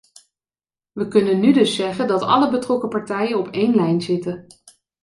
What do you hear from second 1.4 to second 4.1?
dus zeggen dat alle betrokken partijen op één lijn